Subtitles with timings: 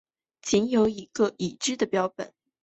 [0.41, 2.33] 仅有一个已知的标本。